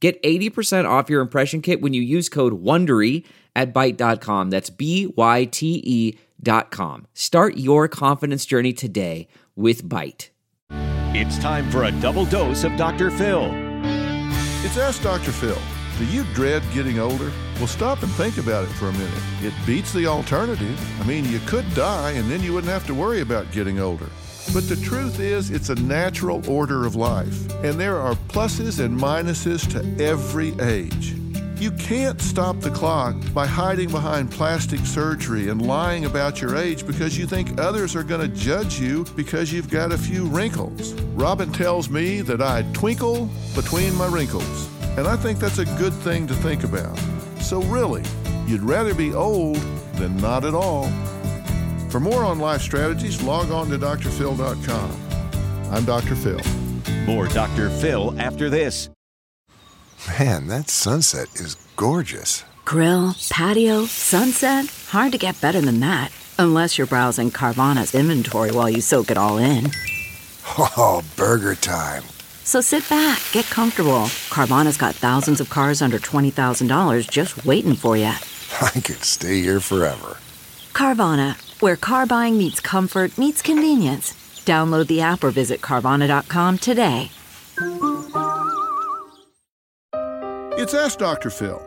Get 0.00 0.22
80% 0.22 0.88
off 0.88 1.10
your 1.10 1.20
impression 1.20 1.60
kit 1.60 1.80
when 1.80 1.92
you 1.92 2.02
use 2.02 2.28
code 2.28 2.62
WONDERY 2.62 3.24
at 3.56 3.74
Byte.com. 3.74 4.50
That's 4.50 4.70
B-Y-T-E 4.70 6.18
dot 6.40 6.70
com. 6.70 7.06
Start 7.14 7.56
your 7.56 7.88
confidence 7.88 8.46
journey 8.46 8.72
today 8.72 9.26
with 9.56 9.82
Byte. 9.82 10.28
It's 10.70 11.38
time 11.38 11.68
for 11.70 11.84
a 11.84 11.90
double 12.00 12.26
dose 12.26 12.62
of 12.62 12.76
Dr. 12.76 13.10
Phil. 13.10 13.50
It's 14.64 14.78
Ask 14.78 15.02
Dr. 15.02 15.32
Phil. 15.32 15.58
Do 15.98 16.04
you 16.06 16.22
dread 16.34 16.62
getting 16.72 17.00
older? 17.00 17.32
Well, 17.56 17.66
stop 17.66 18.02
and 18.04 18.12
think 18.12 18.38
about 18.38 18.64
it 18.64 18.70
for 18.74 18.86
a 18.86 18.92
minute. 18.92 19.10
It 19.42 19.54
beats 19.66 19.92
the 19.92 20.06
alternative. 20.06 21.00
I 21.00 21.04
mean, 21.04 21.24
you 21.24 21.40
could 21.40 21.64
die 21.74 22.12
and 22.12 22.30
then 22.30 22.40
you 22.42 22.52
wouldn't 22.52 22.72
have 22.72 22.86
to 22.86 22.94
worry 22.94 23.20
about 23.20 23.50
getting 23.50 23.80
older. 23.80 24.08
But 24.54 24.66
the 24.66 24.76
truth 24.76 25.20
is, 25.20 25.50
it's 25.50 25.68
a 25.68 25.74
natural 25.74 26.48
order 26.50 26.86
of 26.86 26.96
life, 26.96 27.52
and 27.62 27.78
there 27.78 27.98
are 27.98 28.14
pluses 28.28 28.82
and 28.82 28.98
minuses 28.98 29.70
to 29.72 30.04
every 30.04 30.58
age. 30.60 31.14
You 31.60 31.70
can't 31.72 32.20
stop 32.20 32.60
the 32.60 32.70
clock 32.70 33.14
by 33.34 33.46
hiding 33.46 33.90
behind 33.90 34.30
plastic 34.30 34.80
surgery 34.80 35.48
and 35.48 35.60
lying 35.60 36.06
about 36.06 36.40
your 36.40 36.56
age 36.56 36.86
because 36.86 37.18
you 37.18 37.26
think 37.26 37.60
others 37.60 37.94
are 37.94 38.04
going 38.04 38.20
to 38.20 38.36
judge 38.36 38.80
you 38.80 39.04
because 39.16 39.52
you've 39.52 39.68
got 39.68 39.92
a 39.92 39.98
few 39.98 40.24
wrinkles. 40.24 40.92
Robin 41.14 41.52
tells 41.52 41.90
me 41.90 42.22
that 42.22 42.40
I 42.40 42.62
twinkle 42.72 43.28
between 43.54 43.94
my 43.96 44.06
wrinkles, 44.06 44.68
and 44.96 45.06
I 45.06 45.16
think 45.16 45.40
that's 45.40 45.58
a 45.58 45.66
good 45.76 45.92
thing 45.92 46.26
to 46.28 46.34
think 46.34 46.64
about. 46.64 46.96
So, 47.40 47.60
really, 47.62 48.04
you'd 48.46 48.62
rather 48.62 48.94
be 48.94 49.12
old 49.12 49.58
than 49.94 50.16
not 50.16 50.44
at 50.44 50.54
all. 50.54 50.90
For 51.90 52.00
more 52.00 52.22
on 52.22 52.38
life 52.38 52.60
strategies, 52.60 53.22
log 53.22 53.50
on 53.50 53.70
to 53.70 53.78
drphil.com. 53.78 55.72
I'm 55.72 55.84
Dr. 55.86 56.14
Phil. 56.14 56.40
More 57.06 57.28
Dr. 57.28 57.70
Phil 57.70 58.14
after 58.20 58.50
this. 58.50 58.90
Man, 60.18 60.46
that 60.48 60.68
sunset 60.68 61.28
is 61.34 61.56
gorgeous. 61.76 62.44
Grill, 62.66 63.14
patio, 63.30 63.86
sunset. 63.86 64.66
Hard 64.88 65.12
to 65.12 65.18
get 65.18 65.40
better 65.40 65.62
than 65.62 65.80
that. 65.80 66.12
Unless 66.38 66.76
you're 66.76 66.86
browsing 66.86 67.30
Carvana's 67.30 67.94
inventory 67.94 68.52
while 68.52 68.68
you 68.68 68.82
soak 68.82 69.10
it 69.10 69.16
all 69.18 69.38
in. 69.38 69.70
Oh, 70.58 71.02
burger 71.16 71.54
time. 71.54 72.04
So 72.44 72.60
sit 72.60 72.88
back, 72.88 73.20
get 73.32 73.44
comfortable. 73.46 74.08
Carvana's 74.30 74.76
got 74.76 74.94
thousands 74.94 75.40
of 75.40 75.50
cars 75.50 75.82
under 75.82 75.98
$20,000 75.98 77.10
just 77.10 77.44
waiting 77.44 77.74
for 77.74 77.96
you. 77.96 78.04
I 78.60 78.80
could 78.84 79.04
stay 79.04 79.40
here 79.40 79.60
forever. 79.60 80.18
Carvana, 80.78 81.34
where 81.60 81.74
car 81.74 82.06
buying 82.06 82.38
meets 82.38 82.60
comfort, 82.60 83.18
meets 83.18 83.42
convenience. 83.42 84.12
Download 84.46 84.86
the 84.86 85.00
app 85.00 85.24
or 85.24 85.32
visit 85.32 85.60
Carvana.com 85.60 86.58
today. 86.58 87.10
It's 90.56 90.74
Ask 90.74 91.00
Dr. 91.00 91.30
Phil. 91.30 91.60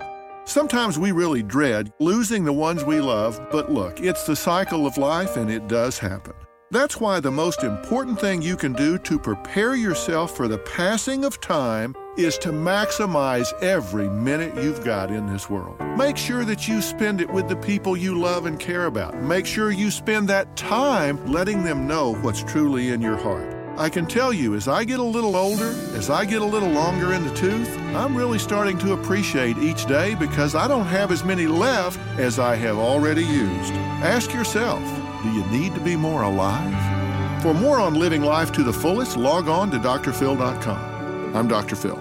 Sometimes 0.46 0.98
we 0.98 1.12
really 1.12 1.44
dread 1.44 1.92
losing 2.00 2.46
the 2.46 2.54
ones 2.54 2.86
we 2.86 3.02
love, 3.02 3.38
but 3.52 3.70
look, 3.70 4.00
it's 4.00 4.26
the 4.26 4.36
cycle 4.36 4.88
of 4.88 4.98
life 4.98 5.36
and 5.36 5.52
it 5.52 5.68
does 5.68 6.00
happen. 6.00 6.34
That's 6.72 7.02
why 7.02 7.20
the 7.20 7.32
most 7.32 7.66
important 7.66 8.18
thing 8.18 8.42
you 8.42 8.56
can 8.56 8.72
do 8.72 8.98
to 9.00 9.20
prepare 9.20 9.76
yourself 9.76 10.38
for 10.38 10.48
the 10.48 10.60
passing 10.60 11.26
of 11.26 11.42
time 11.42 11.94
is 12.18 12.38
to 12.38 12.54
maximize 12.54 13.52
every 13.62 14.08
minute 14.08 14.56
you've 14.56 14.82
got 14.82 15.12
in 15.12 15.28
this 15.28 15.50
world. 15.50 15.78
Make 15.98 16.16
sure 16.16 16.46
that 16.46 16.70
you 16.70 16.82
spend 16.82 17.20
it 17.20 17.30
with 17.30 17.50
the 17.50 17.58
people 17.58 17.98
you 17.98 18.18
love 18.18 18.46
and 18.46 18.58
care 18.58 18.86
about. 18.86 19.22
Make 19.22 19.46
sure 19.46 19.72
you 19.72 19.92
spend 19.92 20.30
that 20.30 20.56
time 20.56 21.26
letting 21.30 21.66
them 21.66 21.88
know 21.88 22.16
what's 22.16 22.42
truly 22.42 22.92
in 22.92 23.02
your 23.02 23.18
heart. 23.18 23.54
I 23.78 23.90
can 23.90 24.06
tell 24.06 24.32
you, 24.32 24.56
as 24.56 24.70
I 24.70 24.86
get 24.86 25.02
a 25.02 25.04
little 25.04 25.36
older, 25.36 25.76
as 25.98 26.10
I 26.10 26.24
get 26.24 26.42
a 26.42 26.46
little 26.46 26.70
longer 26.70 27.12
in 27.12 27.28
the 27.28 27.34
tooth, 27.34 27.78
I'm 27.96 28.16
really 28.16 28.40
starting 28.40 28.78
to 28.80 28.94
appreciate 28.94 29.58
each 29.58 29.88
day 29.88 30.16
because 30.16 30.56
I 30.56 30.70
don't 30.70 30.86
have 30.86 31.12
as 31.12 31.26
many 31.26 31.48
left 31.48 32.00
as 32.18 32.40
I 32.40 32.56
have 32.56 32.78
already 32.78 33.26
used. 33.26 33.74
Ask 34.04 34.34
yourself, 34.34 34.82
do 35.24 35.32
you 35.32 35.46
need 35.48 35.74
to 35.76 35.82
be 35.82 35.96
more 35.96 36.24
alive? 36.24 37.42
For 37.42 37.54
more 37.54 37.80
on 37.80 37.96
living 37.96 38.22
life 38.24 38.52
to 38.54 38.64
the 38.64 38.74
fullest, 38.74 39.18
log 39.18 39.48
on 39.48 39.72
to 39.72 39.78
drphil.com. 39.78 41.36
I'm 41.36 41.48
Dr. 41.48 41.76
Phil. 41.76 42.00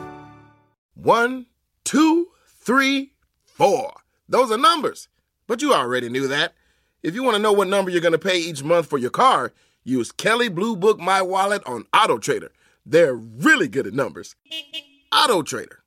One, 0.95 1.47
two, 1.85 2.29
three, 2.47 3.13
four. 3.45 3.93
Those 4.29 4.51
are 4.51 4.59
numbers. 4.59 5.09
But 5.47 5.63
you 5.63 5.75
already 5.75 6.09
knew 6.09 6.29
that. 6.29 6.55
If 7.03 7.15
you 7.15 7.23
want 7.23 7.37
to 7.37 7.43
know 7.43 7.53
what 7.53 7.69
number 7.69 7.91
you're 7.91 8.01
going 8.01 8.13
to 8.13 8.19
pay 8.19 8.39
each 8.39 8.63
month 8.63 8.87
for 8.87 8.99
your 8.99 9.11
car, 9.11 9.53
use 9.85 10.13
Kelley 10.13 10.49
Blue 10.49 10.77
Book 10.77 11.01
My 11.01 11.23
Wallet 11.23 11.63
on 11.67 11.87
Auto 11.95 12.19
Trader. 12.19 12.53
They're 12.85 13.15
really 13.15 13.69
good 13.69 13.87
at 13.87 13.95
numbers. 13.95 14.37
Auto 15.13 15.43
Trader. 15.43 15.80